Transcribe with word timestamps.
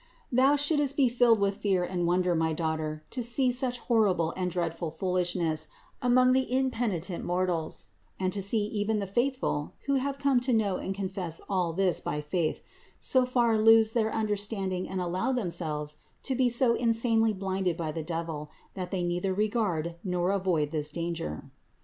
Thou 0.31 0.55
shouldst 0.55 0.97
be 0.97 1.15
rilled 1.21 1.37
with 1.39 1.57
fear 1.57 1.83
and 1.83 2.07
wonder, 2.07 2.33
my 2.33 2.53
daughter, 2.53 3.03
to 3.11 3.21
see 3.21 3.51
such 3.51 3.77
horrible 3.77 4.33
and 4.35 4.49
dread 4.49 4.73
ful 4.73 4.89
foolishness 4.89 5.67
among 6.01 6.31
the 6.31 6.51
impenitent 6.51 7.23
mortals 7.23 7.89
and 8.19 8.33
to 8.33 8.41
see 8.41 8.61
even 8.65 8.97
the 8.97 9.05
faithful, 9.05 9.73
who 9.85 9.97
have 9.97 10.17
come 10.17 10.39
to 10.39 10.51
know 10.53 10.77
and 10.77 10.95
confess 10.95 11.37
THE 11.37 11.43
INCARNATION 11.43 11.55
267 11.55 11.55
all 11.55 11.73
this 11.73 11.99
by 12.01 12.19
faith, 12.27 12.63
so 12.99 13.25
far 13.27 13.59
lose 13.59 13.91
their 13.93 14.11
understanding 14.11 14.89
and 14.89 14.99
allow 14.99 15.31
themselves 15.33 15.97
to 16.23 16.33
be 16.33 16.49
so 16.49 16.73
insanely 16.73 17.31
blinded 17.31 17.77
by 17.77 17.91
the 17.91 18.01
devil 18.01 18.49
that 18.73 18.89
they 18.89 19.03
neither 19.03 19.35
regard 19.35 19.97
nor 20.03 20.31
avoid 20.31 20.71
this 20.71 20.89
danger. 20.89 21.51